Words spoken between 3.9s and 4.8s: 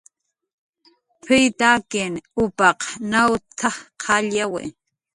qallyawi"